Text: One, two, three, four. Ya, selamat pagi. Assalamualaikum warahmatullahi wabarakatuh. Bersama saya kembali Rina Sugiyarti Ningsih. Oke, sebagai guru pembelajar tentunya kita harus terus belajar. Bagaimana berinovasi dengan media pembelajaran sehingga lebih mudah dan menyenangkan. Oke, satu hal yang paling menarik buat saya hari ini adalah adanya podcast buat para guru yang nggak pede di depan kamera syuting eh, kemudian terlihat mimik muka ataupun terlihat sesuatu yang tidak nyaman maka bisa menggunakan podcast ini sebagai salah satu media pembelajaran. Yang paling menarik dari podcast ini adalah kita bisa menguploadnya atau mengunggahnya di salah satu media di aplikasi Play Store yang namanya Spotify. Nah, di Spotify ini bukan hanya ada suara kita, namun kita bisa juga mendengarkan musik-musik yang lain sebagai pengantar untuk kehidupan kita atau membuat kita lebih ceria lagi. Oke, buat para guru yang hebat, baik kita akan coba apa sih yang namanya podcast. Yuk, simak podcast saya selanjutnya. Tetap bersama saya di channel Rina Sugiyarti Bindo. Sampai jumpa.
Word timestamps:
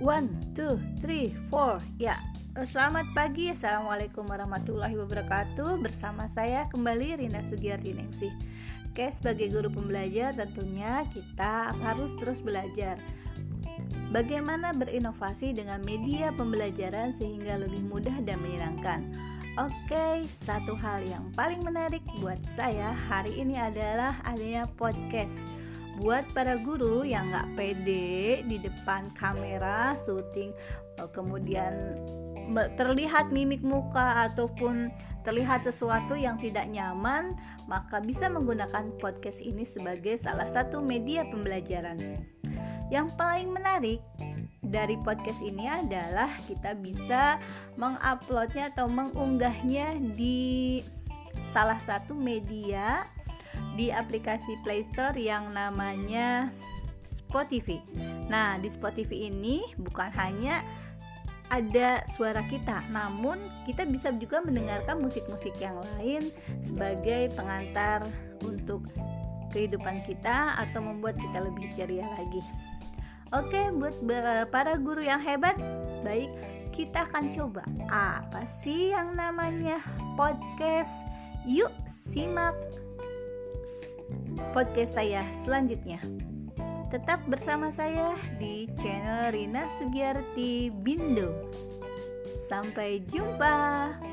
One, 0.00 0.32
two, 0.56 0.80
three, 1.04 1.36
four. 1.52 1.76
Ya, 2.00 2.16
selamat 2.56 3.12
pagi. 3.12 3.52
Assalamualaikum 3.52 4.24
warahmatullahi 4.24 4.96
wabarakatuh. 4.96 5.76
Bersama 5.84 6.24
saya 6.32 6.64
kembali 6.72 7.20
Rina 7.20 7.44
Sugiyarti 7.44 7.92
Ningsih. 7.92 8.32
Oke, 8.88 9.12
sebagai 9.12 9.52
guru 9.52 9.68
pembelajar 9.68 10.32
tentunya 10.32 11.04
kita 11.12 11.76
harus 11.84 12.16
terus 12.16 12.40
belajar. 12.40 12.96
Bagaimana 14.08 14.72
berinovasi 14.72 15.52
dengan 15.52 15.84
media 15.84 16.32
pembelajaran 16.32 17.12
sehingga 17.20 17.60
lebih 17.60 17.84
mudah 17.84 18.24
dan 18.24 18.40
menyenangkan. 18.40 19.04
Oke, 19.60 20.24
satu 20.48 20.80
hal 20.80 21.04
yang 21.04 21.28
paling 21.36 21.60
menarik 21.60 22.00
buat 22.24 22.40
saya 22.56 22.96
hari 23.12 23.36
ini 23.36 23.60
adalah 23.60 24.16
adanya 24.24 24.64
podcast 24.80 25.59
buat 26.00 26.24
para 26.32 26.56
guru 26.56 27.04
yang 27.04 27.28
nggak 27.28 27.48
pede 27.54 28.42
di 28.48 28.56
depan 28.56 29.12
kamera 29.12 29.92
syuting 30.02 30.50
eh, 30.96 31.10
kemudian 31.12 32.00
terlihat 32.74 33.30
mimik 33.30 33.62
muka 33.62 34.26
ataupun 34.26 34.90
terlihat 35.22 35.62
sesuatu 35.62 36.18
yang 36.18 36.40
tidak 36.40 36.66
nyaman 36.66 37.36
maka 37.70 38.02
bisa 38.02 38.26
menggunakan 38.26 38.90
podcast 38.98 39.38
ini 39.38 39.62
sebagai 39.62 40.18
salah 40.18 40.48
satu 40.50 40.82
media 40.82 41.22
pembelajaran. 41.28 42.18
Yang 42.90 43.14
paling 43.14 43.54
menarik 43.54 44.02
dari 44.66 44.98
podcast 44.98 45.38
ini 45.38 45.70
adalah 45.70 46.26
kita 46.50 46.74
bisa 46.74 47.38
menguploadnya 47.78 48.74
atau 48.74 48.90
mengunggahnya 48.90 49.94
di 50.18 50.82
salah 51.54 51.78
satu 51.86 52.18
media 52.18 53.06
di 53.78 53.88
aplikasi 53.88 54.58
Play 54.66 54.84
Store 54.92 55.16
yang 55.16 55.54
namanya 55.54 56.50
Spotify. 57.14 57.78
Nah, 58.26 58.58
di 58.58 58.68
Spotify 58.70 59.30
ini 59.30 59.62
bukan 59.78 60.10
hanya 60.14 60.66
ada 61.50 62.06
suara 62.14 62.46
kita, 62.46 62.86
namun 62.94 63.38
kita 63.66 63.82
bisa 63.82 64.14
juga 64.14 64.38
mendengarkan 64.38 65.02
musik-musik 65.02 65.54
yang 65.58 65.78
lain 65.98 66.30
sebagai 66.62 67.34
pengantar 67.34 68.06
untuk 68.46 68.86
kehidupan 69.50 70.06
kita 70.06 70.54
atau 70.62 70.78
membuat 70.78 71.18
kita 71.18 71.42
lebih 71.42 71.66
ceria 71.74 72.06
lagi. 72.06 72.42
Oke, 73.34 73.70
buat 73.74 73.98
para 74.50 74.78
guru 74.78 75.02
yang 75.02 75.18
hebat, 75.18 75.58
baik 76.06 76.30
kita 76.70 77.02
akan 77.06 77.34
coba 77.34 77.66
apa 77.90 78.46
sih 78.62 78.94
yang 78.94 79.18
namanya 79.18 79.82
podcast. 80.14 80.90
Yuk, 81.46 81.74
simak 82.14 82.54
podcast 84.50 84.98
saya 84.98 85.22
selanjutnya. 85.46 86.02
Tetap 86.90 87.22
bersama 87.30 87.70
saya 87.70 88.18
di 88.42 88.66
channel 88.82 89.30
Rina 89.30 89.62
Sugiyarti 89.78 90.74
Bindo. 90.74 91.30
Sampai 92.50 93.04
jumpa. 93.06 94.09